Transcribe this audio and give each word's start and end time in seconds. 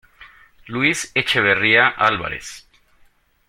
Luis 0.65 1.11
Echeverría 1.13 1.89
Álvarez. 1.95 2.67